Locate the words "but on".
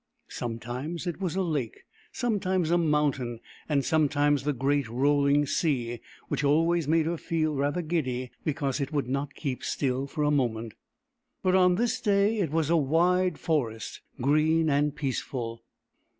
11.43-11.75